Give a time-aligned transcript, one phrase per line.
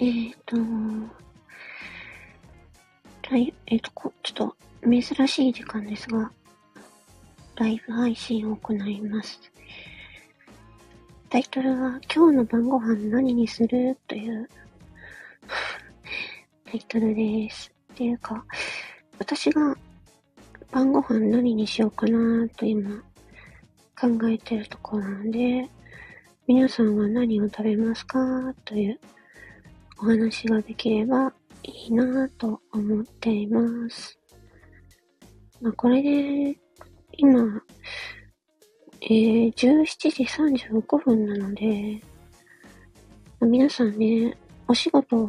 [0.00, 0.56] えっ、ー、と、
[3.32, 4.56] えっ、ー、と、ちょっと
[4.88, 6.30] 珍しい時間ですが、
[7.56, 9.40] ライブ配信を行います。
[11.28, 13.98] タイトルは、今日の晩ご飯何にする？
[14.06, 14.48] という
[16.64, 17.72] タイトルです。
[17.92, 18.44] っていうか、
[19.18, 19.76] 私が
[20.70, 23.02] 晩ご飯何にしようかなと今
[24.00, 25.68] 考えてるところなので、
[26.46, 28.54] 皆さんは何を食べますか？
[28.64, 29.00] という
[30.00, 31.32] お話ができれば
[31.64, 34.18] いいなぁと思っています。
[35.60, 36.56] まあ、これで、
[37.12, 37.62] 今、
[39.00, 42.00] えー、17時35分なので、
[43.40, 44.36] まあ、皆さんね、
[44.68, 45.26] お仕事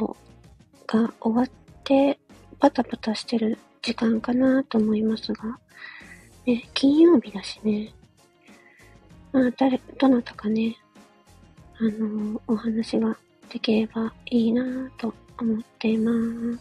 [0.86, 1.50] が終わっ
[1.84, 2.20] て
[2.60, 5.58] パタパタしてる時間かなと思いますが、
[6.46, 7.92] ね、金曜日だしね、
[9.32, 10.76] まあ、誰、どなたかね、
[11.80, 13.18] あのー、お話が
[13.52, 16.60] できればいいなぁと思っています。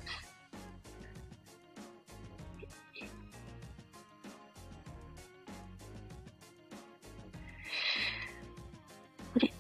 [9.35, 9.53] これ。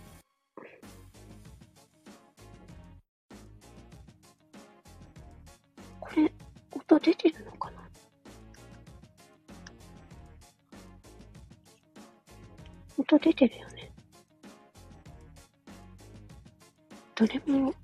[6.01, 6.33] これ、
[6.73, 7.89] 音出てるのかな？
[12.97, 13.78] 音出てるよね。
[17.19, 17.75] 誰も、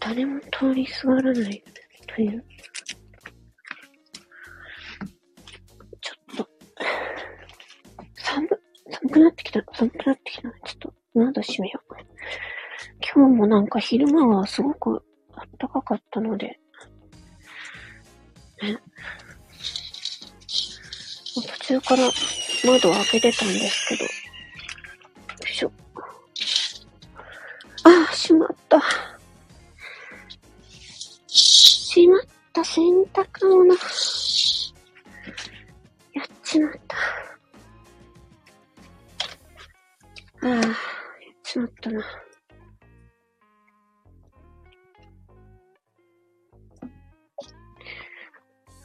[0.00, 1.62] 誰も通りすがらない
[2.08, 2.44] という、
[6.00, 6.48] ちょっと、
[8.16, 8.48] 寒、
[8.90, 10.42] 寒くなってきた、寒くなってきた。
[10.42, 11.94] ちょっと、窓閉めよう。
[13.14, 15.04] 今日もなんか昼間はすごく
[15.58, 16.58] 暖かかったので、
[18.60, 18.76] ね。
[21.36, 22.10] 途中から
[22.64, 24.17] 窓を開けてたんですけど、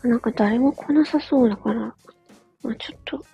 [0.04, 1.80] なんか誰も来なさそうだから、
[2.62, 3.26] まあ、ちょっと、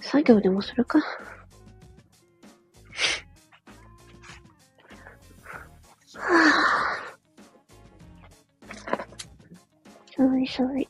[0.00, 0.98] 作業でもするか。
[0.98, 9.06] はぁ、あ
[10.16, 10.88] 寒い寒い。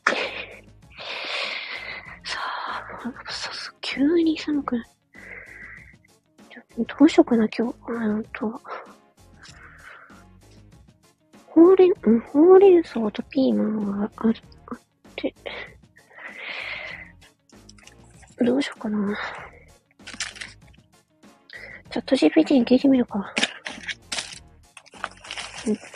[2.23, 3.51] さあ、さ
[3.81, 4.89] 急に寒くなる。
[6.77, 7.75] どうしようかな、今日。
[7.87, 8.59] あと、
[11.73, 14.35] うれん、ん、ほうれん草とピーマンがある、
[14.67, 14.79] あっ
[15.15, 15.33] て、
[18.39, 19.17] どうしようかな。
[21.89, 23.33] チャット GPT に聞いてみるか。
[25.67, 25.92] うん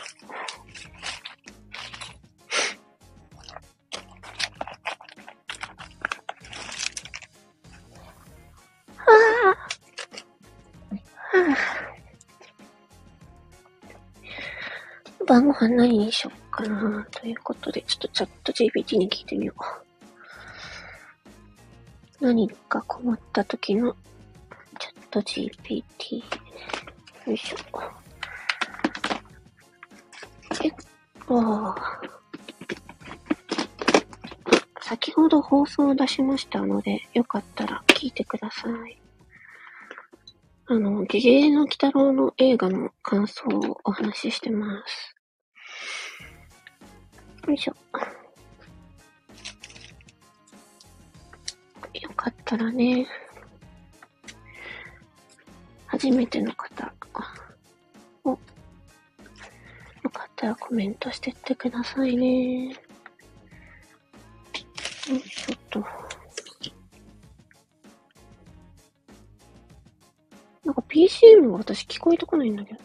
[15.59, 19.53] 晩ご飯何にしようかなということで、ちょっとチャット GPT に聞いてみよ
[22.22, 22.25] う。
[22.25, 23.95] 何か困った時の
[24.79, 26.18] チャット GPT。
[27.28, 27.57] よいしょ。
[30.63, 30.72] えっ
[31.28, 31.75] と、
[34.81, 39.01] 先ほど放送を出しましたので、よかったら聞いてください。
[40.68, 45.17] あの、ゲゲゲの鬼太郎の映画の感想をお話ししてます。
[47.47, 47.75] よいしょ。
[51.94, 53.08] よかったらね、
[55.86, 56.94] 初めての方
[58.25, 58.38] を、よ
[60.12, 62.66] かったらコメントしてってくださいね。
[62.66, 62.72] よ
[65.16, 65.80] いしょっと。
[70.66, 72.80] なんか PCM が私聞こえてこないんだけど。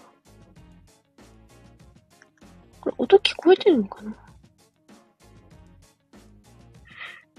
[2.81, 4.15] これ音聞こえてるのかな？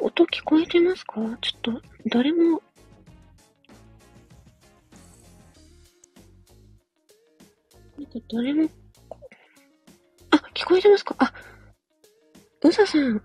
[0.06, 1.14] 音聞こえてますか？
[1.40, 2.62] ちょっと、誰も、
[7.98, 8.70] なんか誰も、
[10.32, 11.16] あ、聞こえてますか？
[11.20, 11.34] あ、
[12.66, 13.22] うささん。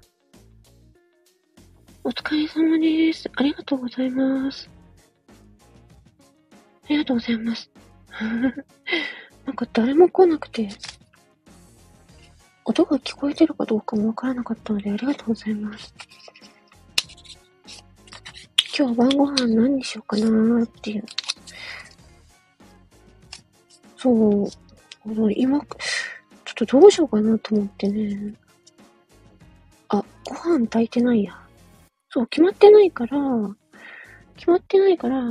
[2.04, 3.28] お疲れ様です。
[3.34, 4.70] ありがとうございます。
[6.84, 7.68] ありがとうございます。
[9.44, 10.68] なんか誰も来なくて、
[12.64, 15.92] 音が聞こえてるかどうかもわからなかったのでありがとうございます。
[18.78, 21.04] 今日晩ご飯何にしようかなーっていう。
[23.96, 24.48] そう、
[25.32, 28.34] 今、ちょっとどうしようかなと思ってね。
[29.88, 31.36] あ、ご飯炊いてないや。
[32.08, 33.18] そう、決まってないから、
[34.36, 35.24] 決まってないから、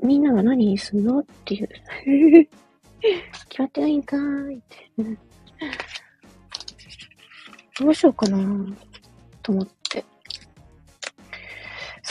[0.00, 1.68] みんなが何にすんのっていう。
[3.48, 4.88] 決まってないんかーいって。
[7.80, 8.38] どうしようかな
[9.42, 9.81] と思って。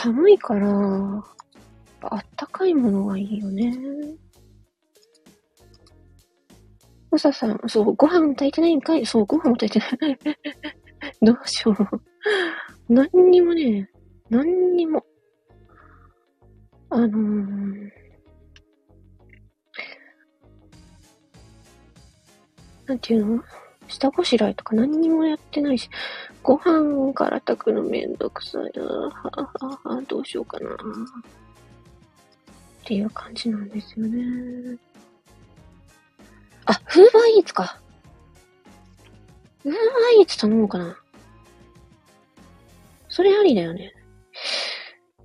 [0.04, 0.68] 寒いから、
[2.02, 3.78] あったかいものがいいよね。
[7.12, 9.06] うささん、そう、ご飯炊いてないんかい？
[9.06, 10.18] そう、ご飯も炊いてない。
[11.22, 12.02] どうしよう。
[12.90, 13.92] 何にもね、
[14.32, 15.06] 何にも。
[16.90, 17.92] あのー、
[22.88, 23.44] なんていうの？
[23.88, 25.92] 下ごしらえとか何にもやってないし、
[26.44, 28.84] ご飯から炊くのめんどくさいな。
[28.84, 30.74] ははは、どうしようかな。
[30.74, 30.78] っ
[32.84, 34.78] ていう感じなんですよね。
[36.66, 37.80] あ、フーバーイーツか。
[39.62, 40.98] フーバーイーツ頼もうかな。
[43.08, 43.94] それありだよね。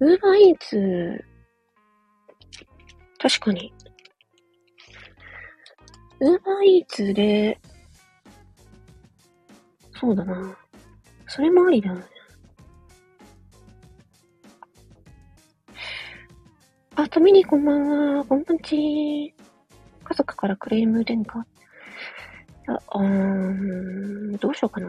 [0.00, 1.24] ウーバーイーツ、
[3.18, 3.72] 確かに。
[6.20, 7.58] ウーバーイーツで、
[9.98, 10.58] そうだな。
[11.28, 12.02] それもありだね。
[16.94, 18.24] あ、とみにこんばんは。
[18.24, 18.74] こんばんち。
[20.04, 21.44] 家族からクレーム電化
[22.68, 24.88] あ、うーん、どうしようかな。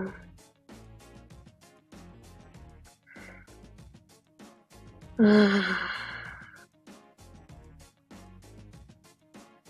[5.20, 5.98] ああ。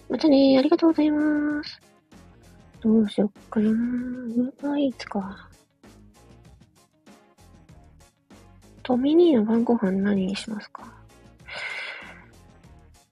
[0.09, 1.81] またねありがとうございます。
[2.81, 5.49] どうしよっかなウーバーイーツか。
[8.87, 10.89] トミニーの晩ご飯何にしますか？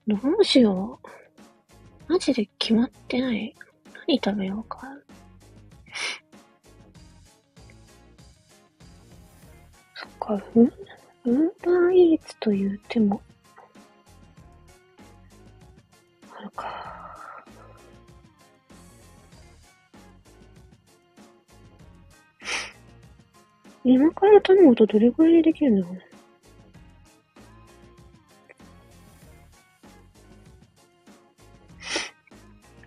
[0.06, 0.98] どうしよ
[2.08, 2.10] う。
[2.10, 3.54] マジで決まってない。
[4.08, 4.80] 何食べようか。
[9.94, 13.20] そっか、うんウーバーイーツという手も、
[16.38, 16.95] あるか。
[23.88, 26.00] 今から頼むとどれくらいでできるんだろうね。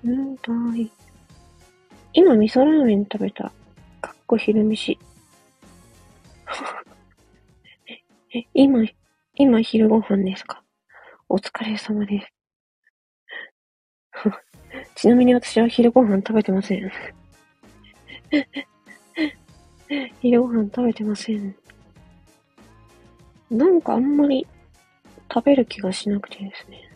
[0.03, 0.93] ウーバーイーツ。
[2.11, 3.51] 今味噌ラーメン食べた。
[4.01, 4.99] かっこ昼飯。
[8.35, 8.85] え、今、
[9.35, 10.63] 今昼ご飯ですか？
[11.29, 12.33] お疲れ様です。
[14.95, 16.91] ちなみに私は昼ご飯食べてません。
[20.21, 21.55] 昼ご飯食べてません。
[23.49, 24.45] なんかあんまり
[25.33, 26.89] 食べる気がしなくてですね。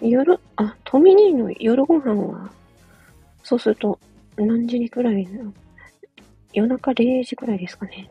[0.00, 2.50] 夜、あ、トミニーの夜ご飯は、
[3.42, 3.98] そうすると
[4.36, 5.52] 何時くらいの？
[6.52, 8.10] 夜中0時くらいですかね。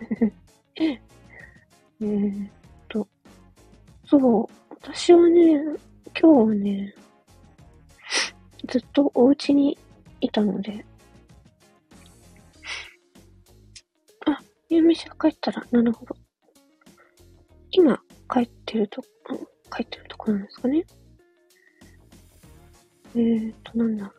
[0.76, 2.50] えー、っ
[2.88, 3.06] と、
[4.06, 5.54] そう、私はね、
[6.18, 6.94] 今日はね、
[8.68, 9.78] ずっとお家に
[10.20, 10.84] いたので、
[14.26, 14.38] あ、
[14.68, 16.14] ゆみしが帰ったら、なるほど。
[17.70, 17.98] 今、
[18.28, 19.02] 帰ってると、
[19.74, 20.84] 帰ってるとこなんですかね。
[23.14, 24.12] えーと、なんだ。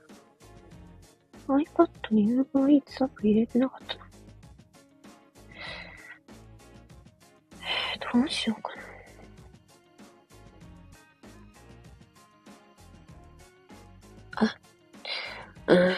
[1.48, 4.10] iPad に Uber Eats アプリ入れてなかったな。
[7.62, 8.81] えー、どうしようかな。
[15.72, 15.96] うん。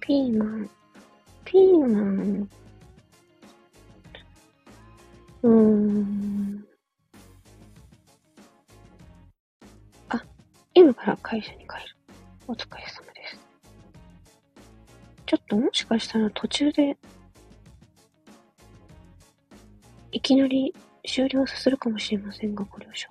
[0.00, 0.70] ピーマン。
[1.44, 2.48] ピーマン。
[5.42, 6.64] うーん。
[10.74, 11.96] 今から会社に帰る。
[12.46, 13.38] お疲れ様です。
[15.26, 16.96] ちょっともしかしたら途中で、
[20.12, 20.72] いきなり
[21.04, 23.08] 終了するかもしれませんが、ご了承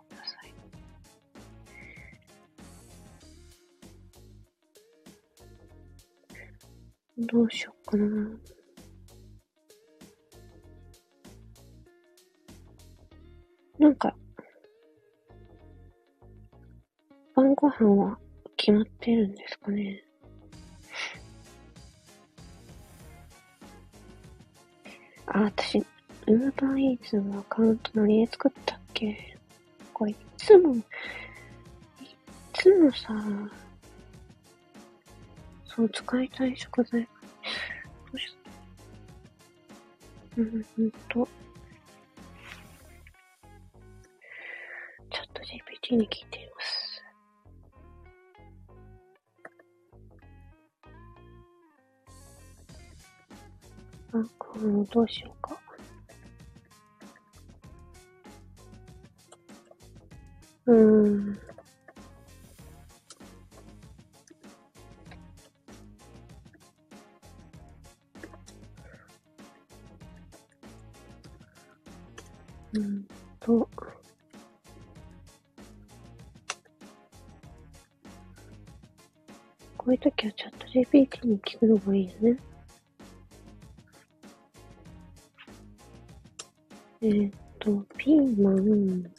[7.19, 8.05] どうしよっかな。
[13.77, 14.15] なんか、
[17.35, 18.17] 晩ご飯は
[18.57, 20.03] 決まってるんですかね。
[25.27, 29.37] あ、私、ウーバーイーツのアカウント何で作ったっけ？
[29.93, 30.83] これいつも、い
[32.53, 33.13] つもさ、
[35.79, 37.01] そう、使いたい食材。
[37.01, 37.07] ど
[38.13, 38.35] うし
[40.35, 41.25] うんうんと、
[45.09, 47.03] チャット GPT に聞いています。
[54.11, 54.17] あ、
[54.55, 55.57] うん、どうしようか。
[60.65, 60.75] うー。
[60.75, 60.98] ん
[81.29, 82.37] に聞くのがいいよね。
[87.01, 89.11] えー、っと、ピーマン、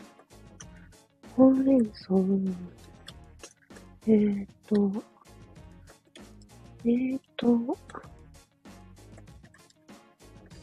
[1.36, 2.14] ほうれん草、
[4.06, 4.92] えー、っと、
[6.84, 7.74] えー、っと、ブ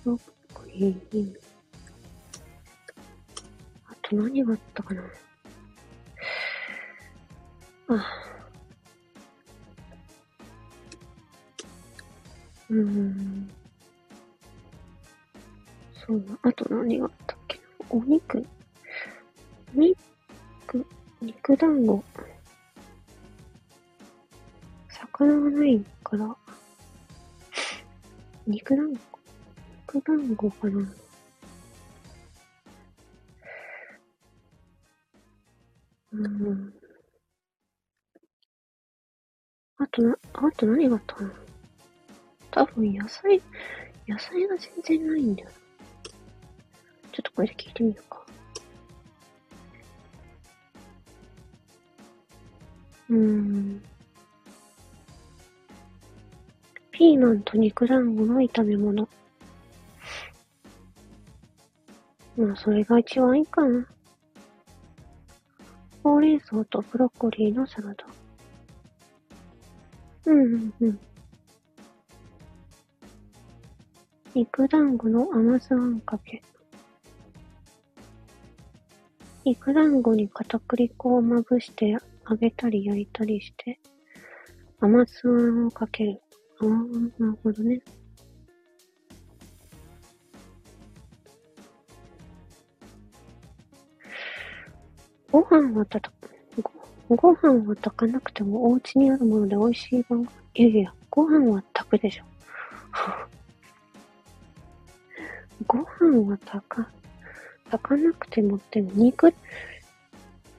[0.04, 0.20] ロッ
[0.54, 1.34] コリー、
[3.86, 5.04] あと何があったかな。
[7.90, 8.17] あ、
[12.70, 13.50] うん。
[15.94, 16.38] そうな。
[16.44, 17.60] あと何があったっけ
[17.90, 18.46] お肉。
[19.74, 20.86] 肉、
[21.22, 22.04] 肉団子。
[24.90, 26.36] 魚がないから、
[28.46, 29.20] 肉団子。
[29.94, 30.94] 肉団子かな。
[36.14, 36.74] うん。
[39.78, 41.47] あとな、あと何があったかな
[42.58, 43.40] 多分野菜、
[44.08, 45.50] 野菜が全然ないんだよ
[47.12, 48.26] ちょっとこれで聞いてみるか。
[53.10, 53.84] うーん。
[56.90, 59.08] ピーマンと肉団子の炒め物。
[62.38, 63.86] まあ、それが一番いいかな。
[66.04, 68.06] ほうれん草とブロッコリーのサラダ。
[70.26, 71.00] うんうんうん。
[74.38, 76.44] 肉団子の甘酢あんかけ。
[79.44, 81.98] 肉団子に片栗粉をまぶして
[82.30, 83.80] 揚げたり焼いたりして、
[84.80, 86.22] 甘酢あんをかける。
[86.62, 86.68] ああ、
[87.20, 87.82] なるほどね。
[95.32, 96.12] ご飯はたた、
[97.10, 100.32] ご、ご飯は炊かなくてもお家にあるもので美味しい晩ご飯。
[100.54, 102.24] いやいや、ご飯は炊くでしょ。
[105.66, 106.88] ご飯は炊か、
[107.72, 109.34] 炊かなくてもって肉、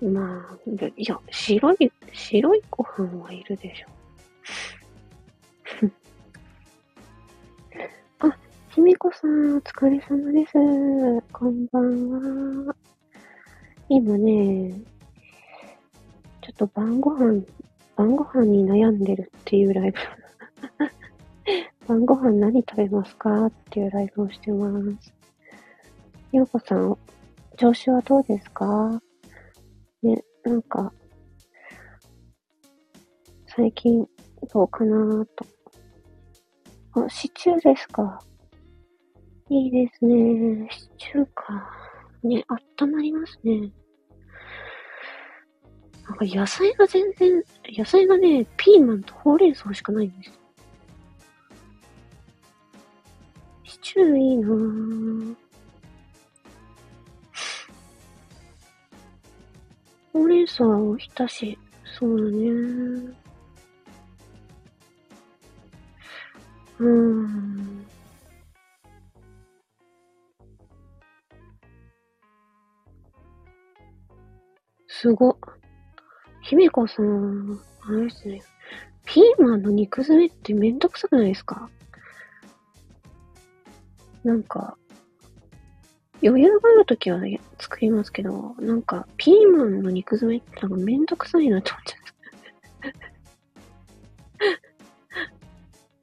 [0.03, 0.57] まあ、
[0.97, 3.87] いや、白い、白いご飯はいるでしょ。
[8.29, 8.37] あ、
[8.71, 10.53] ひみこさん、お疲れ様です。
[11.33, 12.75] こんばんは。
[13.89, 14.73] 今ね、
[16.43, 17.45] ちょっと晩ご飯、
[17.97, 19.99] 晩ご飯に悩んでるっていうライブ。
[21.89, 23.47] 晩ご飯何食べますか？
[23.47, 25.15] っていうライブをしてます。
[26.33, 26.99] ようこさん、
[27.57, 29.01] 調子はどうですか？
[30.03, 30.93] ね、なんか、
[33.47, 34.07] 最近
[34.53, 35.47] どうかなと。
[37.03, 38.23] あ、シチューですか？
[39.49, 40.69] いいですね。
[40.71, 41.71] シチューか。
[42.23, 43.73] ね、あったまりますね。
[46.07, 47.43] なんか野菜が全然、
[47.79, 50.35] 野菜がね、ピーマンとほうれん草しかないんですよ。
[53.83, 55.37] シチューいいなぁ。
[60.13, 61.59] ほうれん草はおひたし。
[61.99, 62.49] そうだね。
[66.79, 67.87] うーん。
[74.87, 75.39] すご。
[76.43, 78.43] ひめこさん、あれですね。
[79.05, 81.71] ピーマンの肉詰めってめんどくさくないですか？
[84.25, 84.77] なんか、
[86.23, 87.21] 余裕があるときは
[87.59, 91.97] 作りますけど、なんか、ピーマンの肉詰めってなんかめんどくさいなって思っちゃ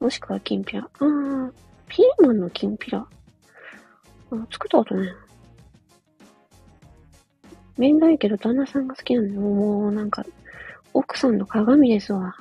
[0.04, 0.88] もしくはきんぴら。
[0.98, 1.52] あー、
[1.88, 3.00] ピーマンのきんぴら。
[3.00, 5.06] あ、作ったことない
[7.78, 7.92] な。
[7.92, 9.40] んどいけど旦那さんが好きなんだよ。
[9.40, 10.24] もうなんか、
[10.94, 12.34] 奥さんの鏡ですわ。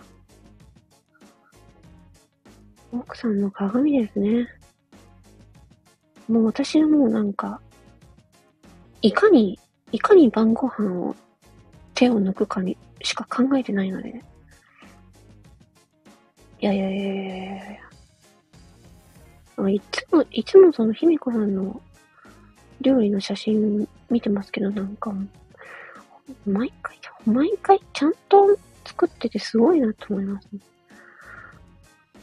[2.94, 4.48] 奥さんの鏡ですね。
[6.27, 7.62] もう私はもうなんか、
[9.01, 9.60] いかに、
[9.91, 11.15] いかに晩ご飯を
[11.94, 14.22] 手を抜くかにしか考えてないので。
[16.60, 17.79] いやいやいやいやい
[19.58, 21.82] やいつも、いつもそのひみこさんの
[22.82, 25.13] 料理の写真見てますけど、なんか、
[26.46, 30.60] 毎回、毎回ちゃんと作っててすごいなと思います、ね。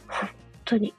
[0.07, 0.29] 本
[0.65, 0.93] 当に。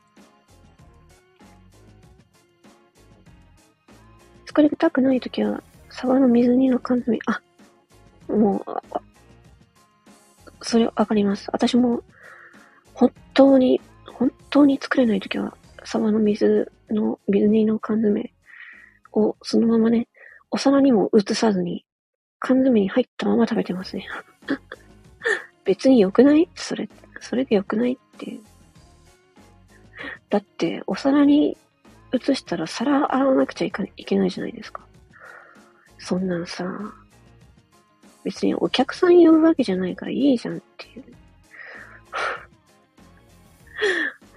[4.54, 7.42] 疲れたくないときは、沢の水煮の缶詰、あ、
[8.28, 8.64] もう、
[10.62, 11.48] それわかります。
[11.52, 12.04] 私も、
[12.92, 18.32] 本当に、本当に作れないときは、沢の水の、水煮の缶詰
[19.12, 20.06] をそのままね、
[20.52, 21.84] お皿にも移さずに、
[22.38, 24.06] 缶詰に入ったまま食べてますね。
[25.64, 26.48] 別に良くない？
[26.54, 26.88] それ、
[27.20, 28.40] それで良くないっていう。
[30.30, 31.56] だって、お皿に
[32.16, 34.86] 移したら皿洗わなくちゃいけないじゃないですか。
[35.98, 36.64] そんなんさ、
[38.24, 41.04] 別にお客さん呼ぶわけじゃないからいいじゃんっていう。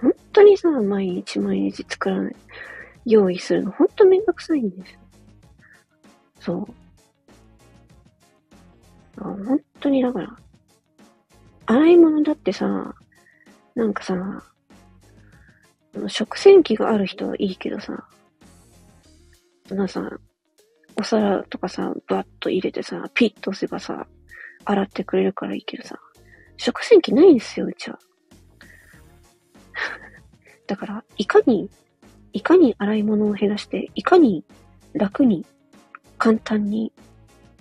[0.00, 2.36] 本当にさ、毎日毎日作らない、
[3.06, 5.00] 用意するの本当めんどくさいんですよ。
[6.40, 6.66] そう。
[9.18, 10.36] あ本当にだから、
[11.66, 12.94] 洗い物だってさ、
[13.74, 14.42] なんかさ、
[16.06, 18.06] 食洗機がある人はいいけどさ、
[19.70, 20.08] なさ、
[20.96, 24.06] お皿とかさ、バッと入れてさ、ピッと押せばさ、
[24.64, 25.98] 洗ってくれるからいいけどさ、
[26.56, 27.98] 食洗機ないんですよ、うちは。
[30.66, 31.70] だから、いかに、
[32.32, 34.44] いかに洗い物を減らして、いかに
[34.92, 35.46] 楽に、
[36.18, 36.92] 簡単に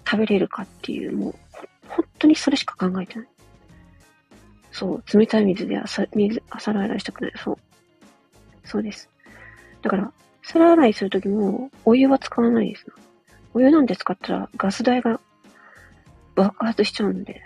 [0.06, 1.36] 食べれるかっていう、もう、
[1.88, 3.28] 本当にそれしか考えてない。
[4.72, 7.34] そう、冷たい水で朝、水、朝洗いしたくない。
[7.38, 7.58] そう。
[8.68, 9.10] そうです。
[9.82, 10.12] だから、
[10.44, 12.86] 皿洗いするときも、お湯は使わないです。
[13.54, 15.20] お湯なんて使ったらガス代が
[16.36, 17.42] 爆発しちゃうんで。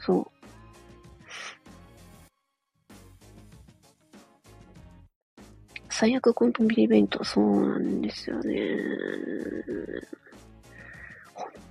[0.00, 0.26] そう。
[5.88, 8.58] 最悪コンビニ弁当、そうなんですよね。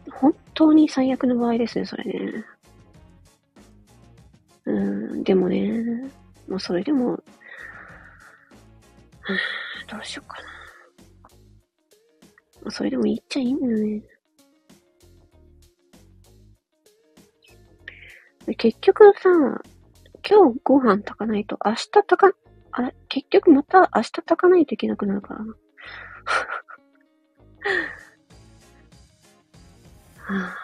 [0.09, 2.45] 本当に最悪の場合ですね、それね。
[4.65, 6.09] うん、でもね、
[6.47, 7.21] もうそれでも、
[9.89, 10.37] どうしようか
[12.65, 12.71] な。
[12.71, 14.01] それでも言っちゃいいんだよね。
[18.57, 19.29] 結局さ、
[20.29, 22.33] 今日ご飯炊かないと明日炊か、
[22.71, 25.53] あ、結局また明日炊かないといけなくなるからな。
[30.25, 30.55] は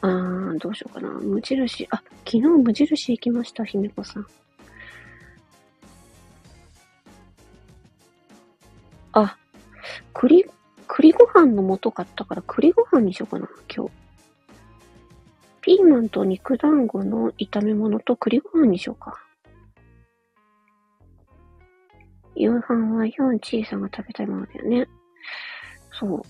[0.00, 1.08] あ、あー、どうしようかな。
[1.10, 4.26] 無印、あ、昨日無印行きました、姫子さん。
[9.12, 9.36] あ、
[10.12, 10.46] 栗、
[10.86, 13.92] 栗ご飯の素買ったから栗ご飯にしようかな、今日。
[15.60, 19.22] ピーマンと肉団子の炒め物と栗ご飯にしようか。
[22.34, 24.88] 夕飯はヨンチーさんが食べたいものだよね。
[25.92, 26.22] そう。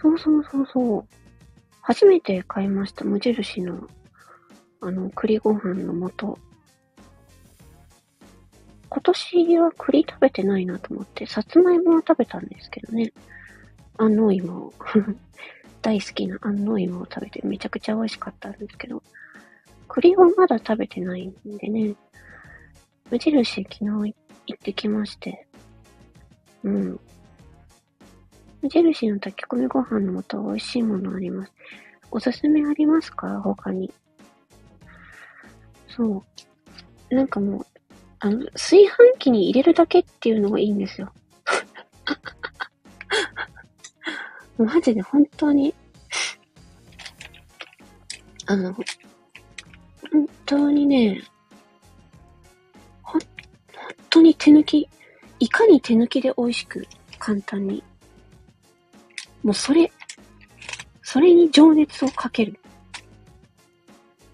[0.00, 1.04] そうそうそうそう。
[1.80, 3.04] 初めて買いました。
[3.04, 3.88] 無印の、
[4.80, 6.38] あの、栗ご飯の素。
[8.90, 13.12] 今年は栗食べてないなと思って、さつまいもは食べたんですけどね。
[13.98, 14.72] 安納芋
[15.82, 19.02] 大好きな安納芋を食べてめちゃくちゃ美味しかったんですけど、
[19.88, 21.94] 栗はまだ食べてないんでね、
[23.10, 24.16] 無印昨日行
[24.54, 25.46] ってきまして、
[26.62, 27.00] うん。
[28.62, 31.52] 無印の炊き込みご飯の素美味しいものあります。
[32.10, 33.40] おすすめありますか？
[33.42, 33.92] 他に。
[35.88, 36.24] そ
[37.10, 37.14] う。
[37.14, 37.66] なんかもう、
[38.20, 41.12] あの、炊飯器に入れるだけっていうのがいいんですよ。
[44.58, 45.74] マジで本当に、
[48.46, 48.84] あの、本
[50.46, 51.22] 当にね、
[53.02, 53.20] ほ、本
[54.10, 54.88] 当に手抜き、
[55.38, 56.86] いかに手抜きで美味しく、
[57.18, 57.84] 簡単に。
[59.44, 59.92] もうそれ、
[61.02, 62.58] それに情熱をかける。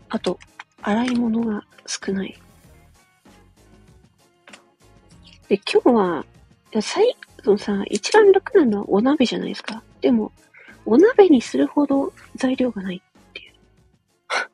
[0.09, 0.39] あと、
[0.81, 2.41] 洗い物が少ない。
[5.49, 6.25] で、今日は、
[6.81, 9.83] 最後さ、一番楽なのはお鍋じゃないですか。
[10.01, 10.33] でも、
[10.87, 13.01] お鍋にするほど材料がないっ
[13.33, 13.55] ていう。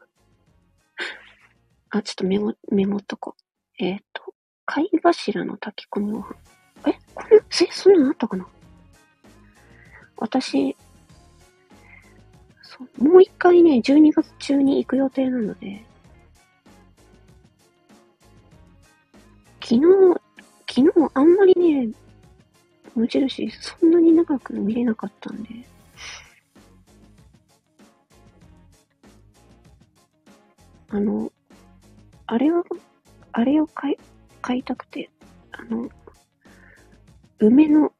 [1.90, 3.84] あ、ちょっとメモ、メモっとこう。
[3.84, 4.34] えっ、ー、と、
[4.66, 6.34] 貝柱の炊き込みご飯。
[6.86, 8.46] えこんな、え、そんなのあったかな？
[10.16, 10.76] 私、
[12.62, 15.84] そう、もう一回ね、12月中に行く予定なので、
[19.62, 19.80] 昨日、
[20.72, 21.92] 昨日あんまりね、
[22.94, 25.48] 無印そんなに長く見れなかったんで、
[30.90, 31.32] あの、
[32.26, 32.64] あれを、
[33.32, 33.96] あれを買い、
[34.40, 35.10] 買いたくて、
[35.50, 35.88] あの、
[37.40, 37.92] 梅の、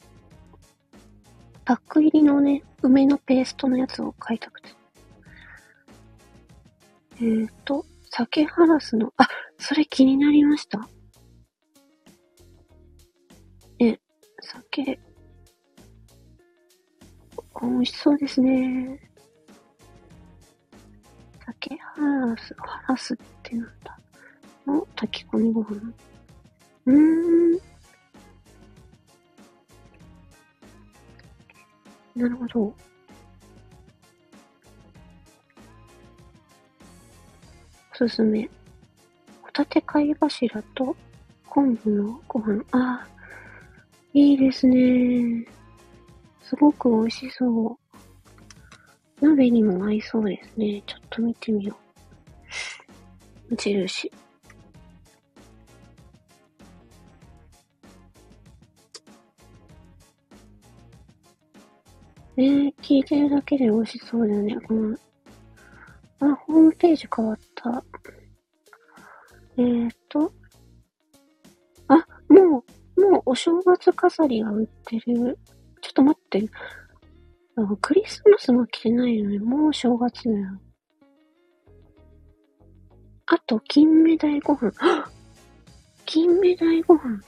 [1.65, 4.69] パック入りのね、梅のペーストのやつを買いたくて。
[7.17, 9.29] えーと、酒ハラスの、あ、
[9.59, 10.89] それ気になりました。
[14.53, 14.83] 酒、
[17.63, 18.99] 美味しそうですね。
[21.47, 23.99] 酒ハラス、ハラスってなんだ？
[24.67, 25.95] の炊き込みご飯。
[26.87, 27.61] うーん。
[32.17, 32.61] なるほど。
[32.63, 32.75] お
[37.95, 38.51] すすめ。
[39.43, 40.97] ホタテ貝柱と
[41.49, 42.65] 昆布のご飯。
[42.73, 43.09] ああ、
[44.13, 45.47] いいですね。
[46.43, 47.79] すごく美味しそ
[49.21, 49.25] う。
[49.25, 50.83] 鍋にも合いそうですね。
[50.87, 51.77] ちょっと見てみよ
[53.49, 53.51] う。
[53.51, 54.11] 無印。
[62.37, 64.57] え、聞いてるだけで美味しそうだよね。
[64.67, 64.97] この、
[66.21, 67.85] あ、ホームページ変わった。
[69.59, 70.33] えーと、
[71.89, 75.39] あ、もう、もうお正月飾りが売ってる。
[75.81, 76.49] ちょっと待って。
[77.81, 80.61] クリスマスも来てないのに、もう正月だよ。
[83.27, 84.73] あと、金目鯛ご飯。
[86.07, 87.23] 金目鯛ご飯。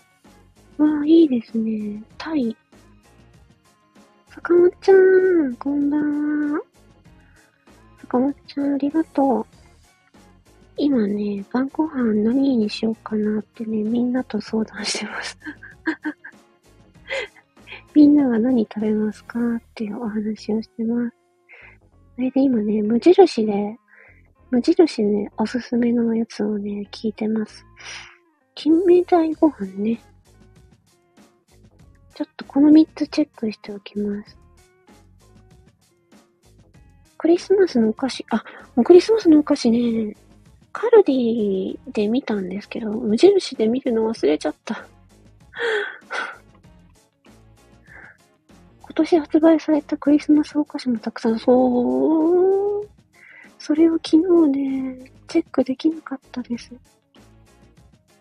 [0.79, 2.03] わあ、いいですね。
[2.19, 2.57] タイ。
[4.29, 6.61] 坂本ちゃん、こんばんは。
[8.01, 9.47] 坂本ちゃん、ありがとう。
[10.77, 15.39] 今ね、晩ご飯何にしようかなってね、みんなと相談してます。
[17.95, 21.17] みんなは何食べますかっていうお話をしてます。
[22.17, 23.79] それで今ね、無印で、
[24.51, 27.65] 無印でおすすめのやつをね、聞いてます。
[28.55, 30.01] 金目鯛ご飯ね。
[32.15, 34.37] ちょっとこの3つチェックしておきます。
[37.17, 38.37] クリスマスのお菓子、あ、
[38.75, 40.15] もうクリスマスのお菓子ね、
[40.73, 44.87] カルディで見たんですけど、無印で見るの忘れちゃった。
[48.83, 52.89] 今年発売されたクリスマスお菓子もたくさん、そう、
[53.59, 54.19] それを昨日
[54.51, 56.71] ね、チェックできなかったです。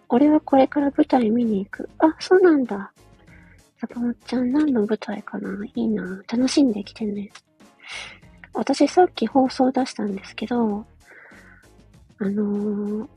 [0.10, 1.90] 俺はこれから舞台見に行く。
[2.00, 2.92] あ、そうなんだ。
[3.80, 6.04] 坂本ちゃん何の舞台かないいな。
[6.32, 7.32] 楽しんできてね。
[8.54, 10.86] 私さっき放送出したんですけど、
[12.20, 13.08] あのー、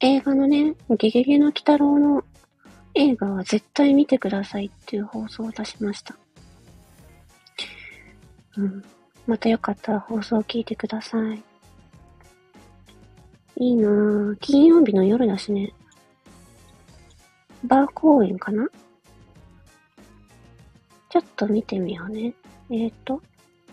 [0.00, 2.24] 映画のね、ゲゲゲの鬼太郎の
[2.94, 6.16] 映画は絶対見てくださいっていう放送を出しました。
[8.56, 8.84] うん。
[9.26, 11.42] またよかったら放送を聞いてください。
[13.56, 14.36] いいなぁ。
[14.36, 15.72] 金曜日の夜だしね。
[17.64, 18.66] バー公演かな？
[21.10, 22.32] ちょっと見てみようね。
[22.70, 23.22] えっ、と。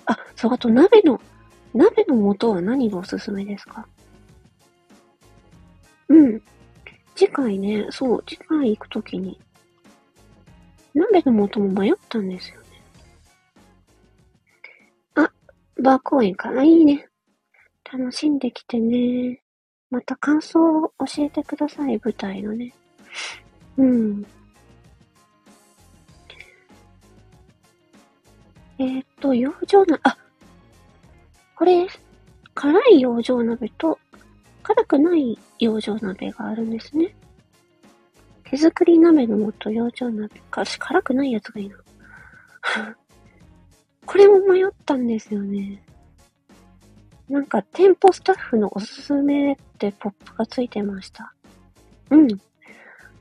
[0.06, 1.22] あ、そう、あと鍋の、
[1.74, 3.88] 鍋の素は何がおすすめですか？
[6.10, 6.42] うん。
[7.18, 9.40] 次回ね、そう、次回行くときに、
[10.94, 12.68] 鍋の素も迷ったんですよね。
[15.16, 15.32] あ、
[15.82, 16.64] バー公演か。
[16.64, 17.10] いいね。
[17.92, 19.42] 楽しんできてね。
[19.90, 22.72] また感想を教えてください、舞台のね。
[23.78, 24.24] うん。
[28.78, 30.16] え、っと、養生鍋、あ、
[31.56, 31.88] これ、
[32.54, 33.98] 辛い養生鍋と、
[34.68, 37.16] 辛くない養生鍋があるんですね。
[38.44, 40.66] 手作り鍋の素養生鍋か。
[40.66, 41.78] 私、辛くないやつがいいな。
[44.06, 45.82] これも迷ったんですよね。
[47.30, 51.34] なんか、店舗スタッフのおすすめってポップがついてました。
[52.10, 52.28] うん。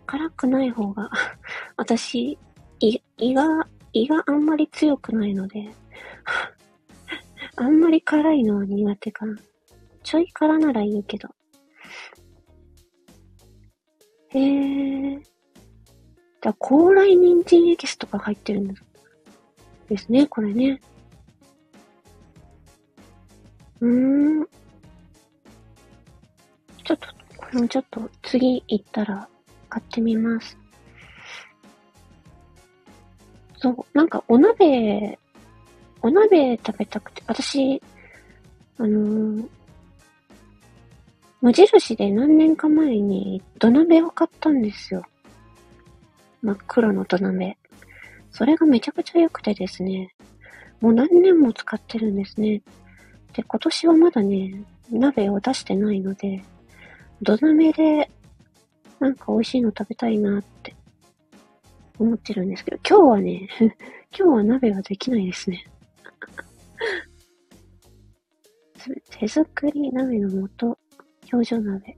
[0.05, 1.09] 辛くない方が
[1.79, 2.37] 私、
[2.81, 5.73] 胃、胃が胃があんまり強くないので
[7.57, 9.37] あんまり辛いのは苦手かな。
[10.07, 11.29] ちょい辛ならいいけど。
[14.29, 15.21] へえ。
[16.41, 18.69] だ高麗人参エキスとか入ってるん
[19.89, 20.81] ですね、これね。
[23.81, 24.47] うーん。
[26.85, 29.29] ちょっと、これもちょっと次行ったら
[29.69, 30.57] 買ってみます。
[33.59, 35.19] そう、なんかお鍋、
[36.01, 37.83] お鍋食べたくて、私、
[38.79, 39.56] あのー、
[41.41, 45.03] 無印で何年か前に土鍋を買ったんですよ。
[46.43, 47.59] 真っ黒の土鍋。
[48.31, 50.15] それがめちゃくちゃ良くてですね、
[50.81, 52.63] もう何年も使ってるんですね。
[53.33, 56.43] で、今年はまだね、鍋を出してないので、
[57.23, 58.11] 土鍋で
[59.01, 60.75] なんか美味しいの食べたいなって
[61.99, 63.49] 思ってるんですけど、今日はね、
[64.17, 65.65] 今日は鍋ができないですね。
[69.11, 70.79] 手作り鍋の素、
[71.33, 71.97] 表情鍋。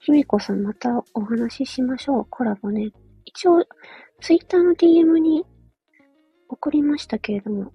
[0.00, 2.26] ひみこさんまたお話ししましょう。
[2.30, 2.90] コラボね。
[3.24, 3.64] 一応、
[4.20, 5.44] ツイッターの DM に
[6.48, 7.72] 送りましたけれども。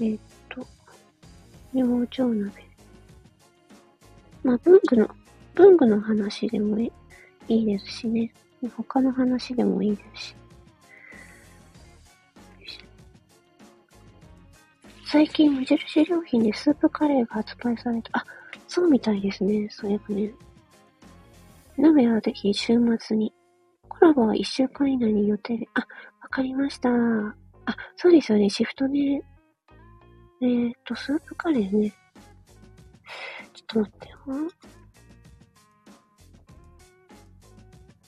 [0.00, 0.66] えー、っと、
[1.72, 2.52] 表情鍋。
[4.42, 5.08] まあ、文具の、
[5.54, 6.92] 文具の話でもい
[7.46, 8.32] いですしね。
[8.76, 10.41] 他の話でもいいですし。
[15.12, 18.20] 最近無印良品でスープカレーが発売された。
[18.20, 18.24] あ、
[18.66, 19.68] そうみたいですね。
[19.68, 20.32] そういえばね。
[21.76, 23.30] 鍋はぜひ週末に。
[23.90, 25.68] コラボは1週間以内に予定で。
[25.74, 25.86] あ、わ
[26.30, 26.88] かりました。
[26.88, 28.48] あ、そうですよね。
[28.48, 29.22] シフトね。
[30.40, 31.90] えー、っと、スープカレーね。
[33.52, 34.16] ちょっと待ってよ。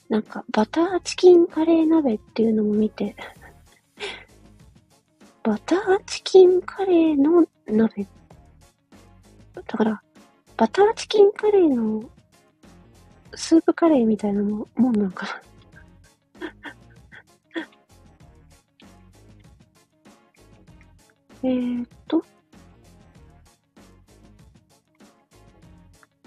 [0.08, 3.14] なんか、バターチキンカレー鍋っていうのも見て
[5.44, 8.06] バターチキンカレーの鍋。
[9.52, 10.02] だから、
[10.56, 12.02] バターチキンカレーの
[13.34, 15.42] スープカレーみたいなももんなのか
[16.40, 16.48] な
[21.44, 22.24] えっと、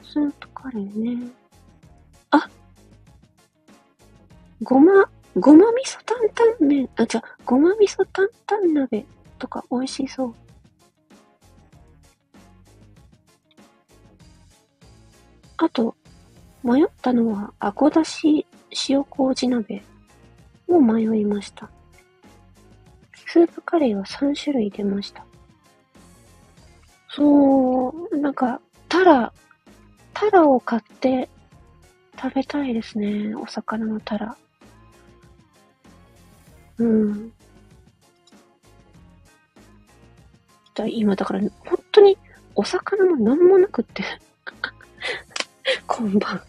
[0.03, 1.31] スープカレーね。
[2.29, 2.47] あ
[4.61, 9.05] ごま、ごま味噌担々麺、あ、じゃ、ごま味噌担々鍋
[9.37, 10.35] とか美味しそう。
[15.57, 15.95] あと、
[16.63, 18.47] 迷ったのは、あごだし
[18.89, 19.83] 塩麹鍋
[20.67, 21.69] も迷いました。
[23.13, 25.23] スープカレーは3種類出ました。
[27.09, 29.31] そう、なんか、タラ、
[30.15, 31.29] タラを買って
[32.19, 33.35] 食べたいですね。
[33.35, 34.35] お魚のタラ。
[36.77, 37.33] うん。
[40.89, 42.17] 今だから、本当に
[42.55, 44.03] お魚もなんもなくって
[45.87, 46.41] 今晩。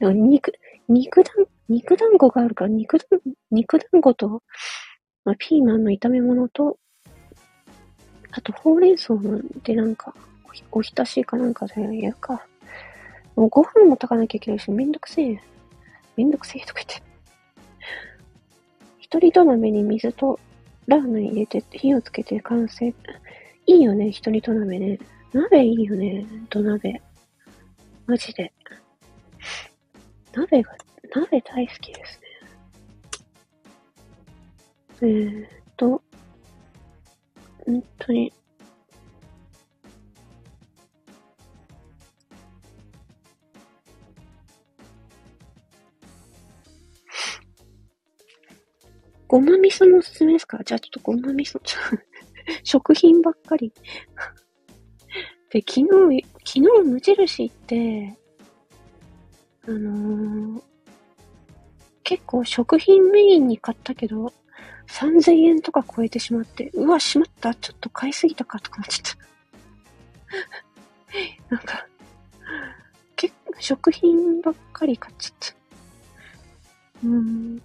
[0.00, 0.52] 肉、
[0.88, 4.42] 肉団、肉団子があるから、肉団、肉団子と、
[5.24, 6.78] まあ、ピーマンの炒め物と、
[8.30, 9.14] あと、ほうれん草
[9.64, 10.14] でなんか、
[10.72, 12.46] おひたしかなんかでやるか。
[13.36, 15.40] もうご飯も炊かなきゃいけないし、めんどくせえ。
[16.16, 17.07] めんどくせえとか言って。
[19.10, 20.38] 一人土鍋に水と
[20.86, 22.92] ラーメン入れて火をつけて完成。
[23.64, 24.98] いいよね、一人土鍋ね。
[25.32, 27.00] 鍋いいよね、土鍋。
[28.06, 28.52] マジで。
[30.34, 30.76] 鍋が、
[31.14, 32.20] 鍋大好きです
[35.00, 35.00] ね。
[35.00, 36.02] えーっと、
[37.64, 38.30] 本当に、
[49.28, 50.58] ごま味噌のおすすめですか？
[50.64, 51.60] じゃあちょっとごま味噌、
[52.64, 53.72] 食品ばっかり
[55.52, 58.18] で、昨日、昨日無印って、
[59.66, 60.62] あのー、
[62.02, 64.32] 結構食品メインに買ったけど、
[64.88, 69.16] 3000円とか超えてしまって、うわ、しまった、ちょっと買いすぎたかとか思っちゃっ
[71.48, 71.54] た。
[71.54, 71.86] なんか、
[73.16, 75.54] 結構食品ばっかり買っちゃった。
[77.04, 77.62] うん、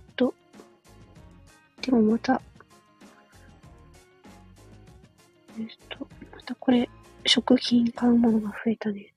[1.83, 2.41] でもまた、
[5.59, 6.89] えっと、またこれ、
[7.25, 9.13] 食品買うものが増えたね。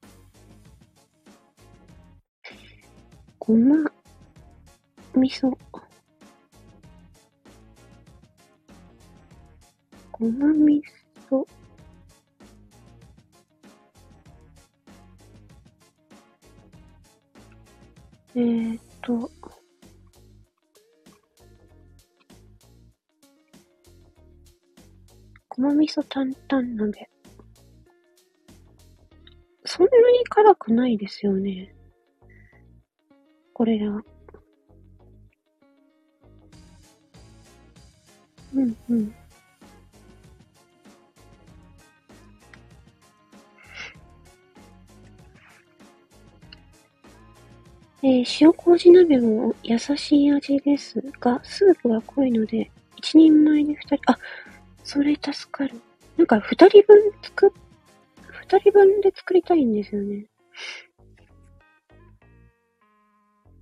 [3.38, 3.76] ごま、
[5.14, 5.56] 味噌。
[10.10, 10.82] ごま味
[11.30, 11.46] 噌。
[18.34, 19.30] えー、っと、
[25.66, 27.08] ごま味噌担々鍋。
[29.64, 31.74] そんなに辛くないですよね。
[33.52, 33.88] これら。
[38.54, 39.14] うんうん。
[48.04, 54.16] えー、塩麹鍋も優しい味ですが、スープが濃いので、一人前で二人、あ、
[54.86, 55.74] それ助かる。
[56.16, 57.50] なんか二人分作っ、
[58.30, 60.26] 二人分で作りたいんですよね。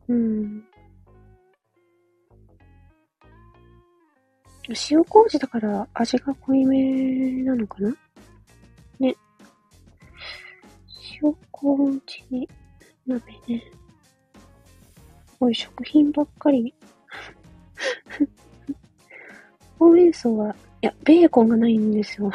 [0.09, 0.65] うん。
[4.91, 7.97] 塩麹だから味が濃いめなのかな？
[9.01, 9.15] ね。
[11.23, 12.23] 塩高温地
[13.07, 13.73] 鍋ね。
[15.27, 16.75] すごい食品ばっかり。
[19.79, 22.31] ほうれん草は、いや、ベーコンがないんですよ。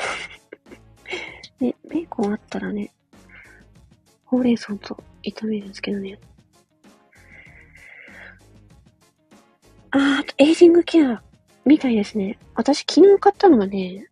[1.62, 2.91] ね、ベーコンあったらね、
[4.25, 6.17] ほうれん草と炒めるんですけどね。
[9.91, 11.21] あー、あとエイジングケア
[11.63, 12.39] みたいですね。
[12.55, 14.07] 私昨日買ったのがね、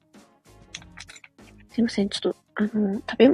[1.72, 3.30] すいません、ちょっと、あの、食べ、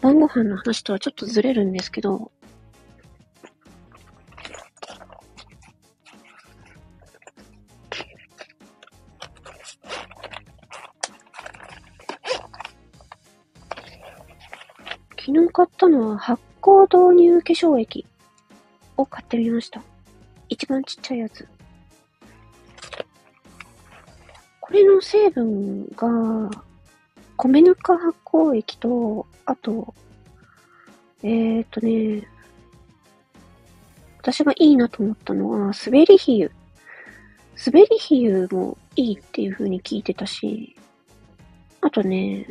[0.00, 2.30] 晩ご飯の話とはちょっとずれるんですけど、
[15.96, 18.06] のは発酵導入化粧液
[18.96, 19.82] を買ってみました。
[20.48, 21.46] 一番ちっちゃいやつ。
[24.60, 26.50] これの成分が、
[27.36, 29.94] 米ぬか発酵液と、あと、
[31.22, 32.26] えーっとね、
[34.18, 36.50] 私がいいなと思ったのは、滑り比喩。
[37.64, 40.76] 滑り比喩もいいっていう風に聞いてたし、
[41.80, 42.48] あとね、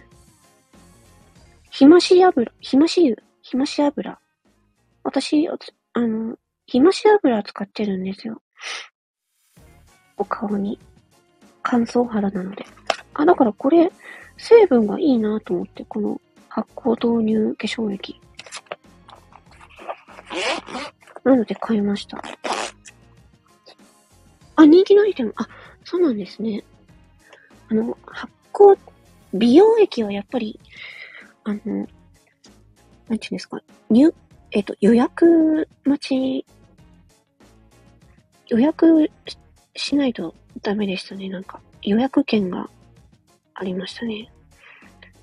[1.69, 4.17] ひまし油、ひまし油、ひまし油。
[5.03, 8.41] 私、あの、ひまし油使ってるんですよ。
[10.17, 10.79] お顔に。
[11.61, 12.65] 乾燥肌なので。
[13.13, 13.91] あ、だからこれ、
[14.35, 18.19] 成分がいいなと思って、この発酵導入化粧液。
[21.23, 22.19] なので買いました。
[24.55, 25.31] あ、人気のアイテム。
[25.35, 25.47] あ、
[25.83, 26.63] そうなんですね。
[27.69, 28.75] あの、発酵、
[29.35, 30.59] 美容液はやっぱり、
[31.43, 31.87] あの、
[33.09, 34.13] なんていうんですか、入、
[34.51, 36.45] えっ、と、予約待ち、
[38.47, 39.09] 予約
[39.75, 41.29] しないとダメでしたね。
[41.29, 42.69] なんか、予約券が
[43.53, 44.31] ありましたね。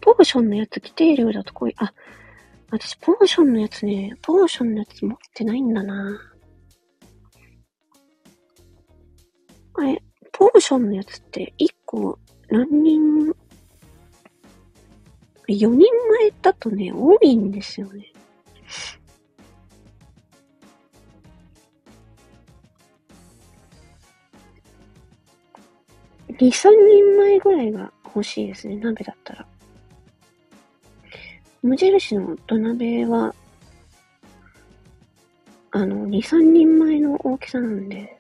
[0.01, 1.93] ポーションのやつ規定量だとこういう、あ、
[2.71, 6.19] 私ポーションのやつね、ポーションのやつ持ってないんだな
[9.75, 12.19] あれ、ポーションのやつって1個
[12.49, 13.33] 何人
[15.53, 18.13] 4人前だとね、多いんですよね。
[26.29, 29.47] 2、3人前ぐらいが欲しいですね、鍋だったら。
[31.63, 33.35] 無印の土鍋は、
[35.71, 38.19] あの、2、3人前の大きさなんで。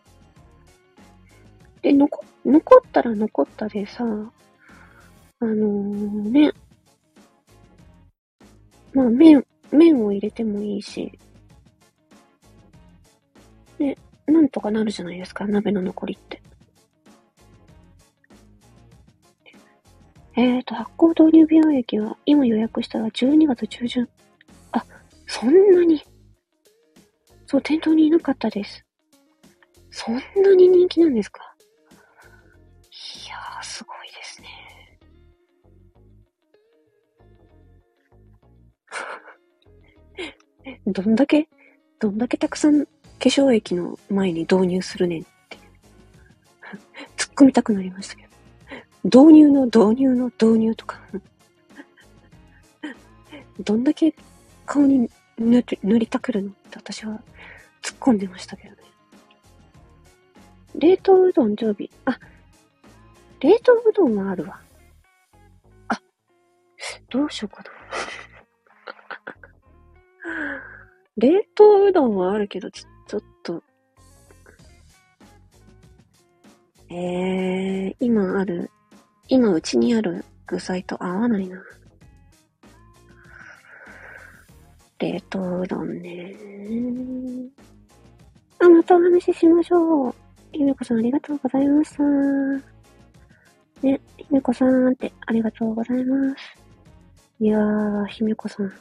[1.82, 6.52] で、残、残ったら残ったでさ、あのー、ね、
[8.94, 11.18] まあ、麺、麺を入れてもいいし、
[13.78, 16.42] で、なんとかなるじゃないですか、鍋の残りって。
[20.34, 24.08] えーと、発酵導入美容液は今予約したら12月中旬。
[24.72, 24.82] あ、
[25.26, 26.02] そんなに。
[27.46, 28.82] そう、店頭にいなかったです。
[29.90, 30.20] そんな
[30.56, 31.54] に人気なんですか？
[32.90, 33.62] いやー、
[40.64, 40.80] ね。
[40.86, 41.48] どんだけ、
[41.98, 45.58] どんだけたくさん化粧液の前に導入するねんって。
[47.16, 48.32] 突っ込みたくなりましたけど。
[49.04, 51.00] 導入の導入の導入とか
[53.58, 54.14] どんだけ
[54.64, 57.20] 顔に塗塗りたくるのって私は
[57.82, 58.82] 突っ込んでましたけどね。
[60.74, 61.90] 冷凍うどん常備。
[62.04, 62.18] あ、
[63.40, 64.60] 冷凍うどんはあるわ。
[65.88, 66.00] あ、
[67.10, 67.81] どうしようかな。
[71.16, 73.62] 冷凍うどんはあるけど、ちょっと、
[76.88, 78.70] えー、今ある
[79.28, 81.62] 今うちにある具材と合わないな。
[84.98, 86.34] 冷凍うどんね。
[88.58, 90.14] あ、またお話ししましょう。
[90.52, 92.02] ひめこさんありがとうございました。
[93.82, 96.36] ね、ひめこさんってありがとうございます。
[97.40, 98.72] いやー、ひめこさん。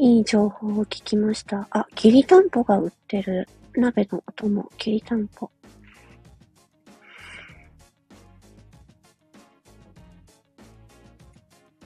[0.00, 1.66] いい情報を聞きました。
[1.72, 3.48] あ、きりたんぽが売ってる。
[3.74, 5.50] 鍋のお供、きりたんぽ。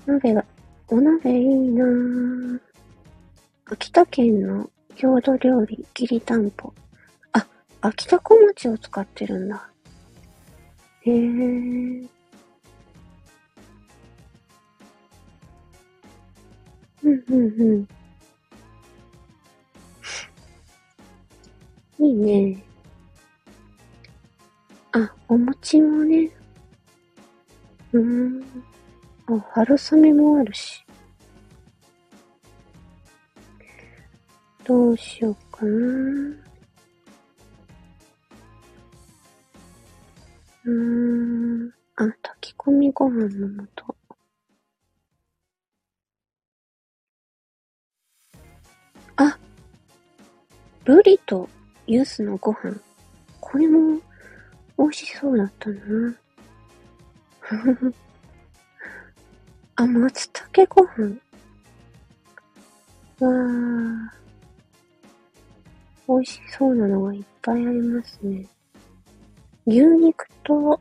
[0.05, 0.45] 鍋が、
[0.89, 2.61] お鍋いいなぁ。
[3.65, 6.75] 秋田県の郷土料理、きりたんぽ。
[7.33, 7.47] あ、
[7.81, 9.71] 秋田小町を使ってるんだ。
[11.01, 11.15] へえ。
[11.15, 12.07] うん
[17.03, 17.37] うんう
[17.79, 17.89] ん。
[22.03, 22.61] いいね。
[24.91, 26.29] あ、お餅もね。
[27.93, 28.43] うーん。
[29.29, 30.85] あ、春雨もあるし。
[34.65, 35.71] どうしようかな。
[40.65, 41.73] うーん。
[41.95, 43.95] あ、炊き込みご飯の素。
[49.15, 49.39] あ、
[50.85, 51.49] ブリと
[51.87, 52.81] ユースのご飯。
[53.41, 54.01] これも
[54.79, 56.15] 美味しそうだったな。
[59.77, 61.21] あ、松茸ご飯。
[63.21, 64.11] わー。
[66.09, 68.47] 美味しそうなのがいっぱいありますね。
[69.67, 70.81] 牛肉と、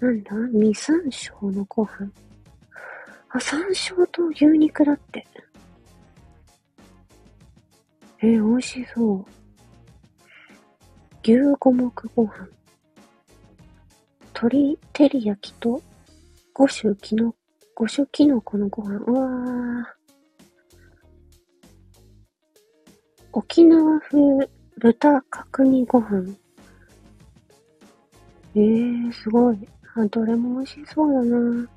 [0.00, 0.32] なんだ？
[0.52, 2.10] 実山椒のご飯。
[3.30, 5.26] あ、山椒と牛肉だって。
[8.20, 9.35] えー、美味しそう。
[11.28, 12.48] 牛五目ご飯。
[14.32, 15.82] 鶏照り焼きと
[16.54, 17.34] 五種きの、
[17.74, 19.00] 五種きのこのご飯。
[19.04, 19.84] うわー。
[23.32, 24.48] 沖縄風
[24.78, 26.36] 豚角煮ご飯。
[28.54, 29.68] ええー、すごい。
[29.96, 31.68] あ、どれも美味しそうだな。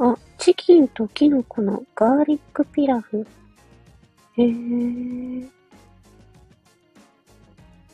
[0.00, 3.26] あ、チキンとキノコのガーリックピラフ。
[4.36, 5.48] へえ。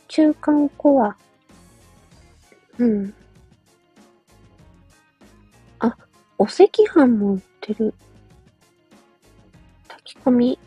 [0.09, 1.17] 中間コア。
[2.79, 3.15] うん。
[5.79, 5.97] あ、
[6.39, 6.65] お赤
[6.95, 7.95] 飯も売ってる。
[9.89, 10.59] 炊き込み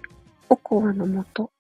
[0.50, 1.52] おこわの素。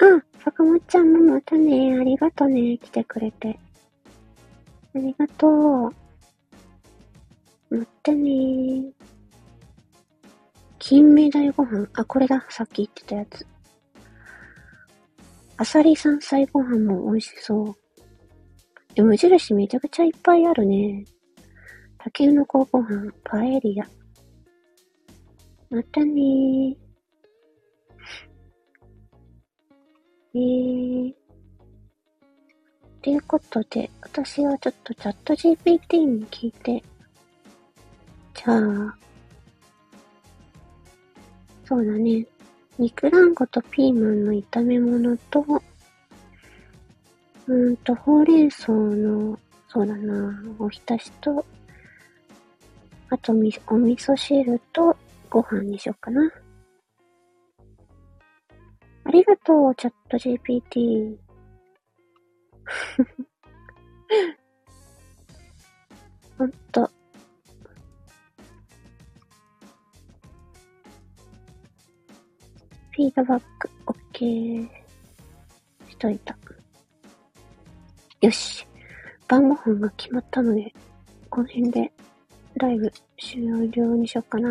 [0.00, 3.58] うん、坂本ちゃんもまたね、ありがとね、来てくれて。
[4.94, 5.92] ありがと
[7.70, 7.74] う。
[7.76, 8.92] またね。
[10.84, 11.88] 金目鯛ご飯。
[11.94, 12.44] あ、これだ。
[12.50, 13.46] さっき言ってたやつ。
[15.56, 17.76] あさり山菜ご飯も美味しそう。
[18.96, 21.04] え、無印めちゃくちゃいっぱいあるね。
[21.98, 23.84] たけのこご飯、パエリア。
[25.70, 26.76] またねー。
[30.34, 31.14] えー。
[33.02, 36.82] ということで、私はちょっとチャット GPT に聞いて、
[38.34, 38.98] じゃあ、
[41.72, 42.26] そうだね。
[42.78, 45.42] 肉団子とピーマンの炒め物と、
[47.46, 51.46] うんと、ほうれん草の、そうだな、おひたしと、
[53.08, 54.94] あとみ、お味噌汁と
[55.30, 56.30] ご飯にしようかな。
[59.04, 61.16] ありがとう、チャット GPT。
[66.36, 66.90] ほんと。
[73.02, 74.68] フィードバック、オッケー。
[75.88, 76.36] しといた。
[78.20, 78.64] よし。
[79.26, 80.72] 晩ご飯が決まったので、
[81.28, 81.92] この辺で
[82.54, 84.50] ライブ終了にしよっかな。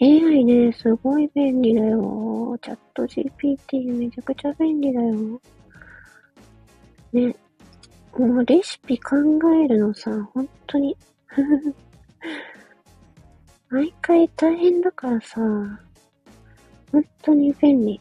[0.00, 2.58] AI ね、すごい便利だよ。
[2.60, 5.40] チャット GPT めちゃくちゃ便利だよ。
[7.12, 7.36] ね。
[8.18, 9.14] もうレシピ考
[9.64, 10.96] えるのさ、本当に
[13.70, 15.40] 毎回大変だからさ、
[16.92, 18.00] 本当に便利。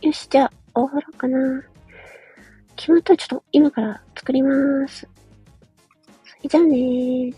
[0.00, 1.38] よし、じゃあ、終わろうかな。
[2.76, 5.08] 決まったらちょっと今から作りまーす。
[6.24, 7.34] それじゃあねー。
[7.34, 7.36] あ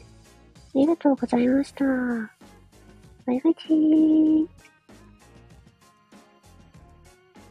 [0.75, 1.85] りがとうございました。
[1.85, 4.64] バイバイチー。